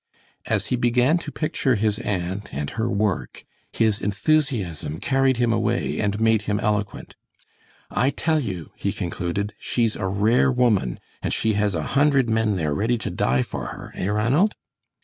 As 0.47 0.65
he 0.73 0.75
began 0.75 1.19
to 1.19 1.31
picture 1.31 1.75
his 1.75 1.99
aunt 1.99 2.51
and 2.51 2.71
her 2.71 2.89
work, 2.89 3.45
his 3.71 4.01
enthusiasm 4.01 4.99
carried 4.99 5.37
him 5.37 5.53
away, 5.53 5.99
and 5.99 6.19
made 6.19 6.41
him 6.49 6.59
eloquent. 6.59 7.15
"I 7.91 8.09
tell 8.09 8.39
you," 8.39 8.71
he 8.75 8.91
concluded, 8.93 9.53
"she's 9.59 9.95
a 9.95 10.07
rare 10.07 10.51
woman, 10.51 10.99
and 11.21 11.31
she 11.31 11.53
has 11.53 11.75
a 11.75 11.83
hundred 11.93 12.27
men 12.31 12.55
there 12.55 12.73
ready 12.73 12.97
to 12.97 13.11
die 13.11 13.43
for 13.43 13.67
her, 13.67 13.91
eh, 13.93 14.07
Ranald?" 14.09 14.55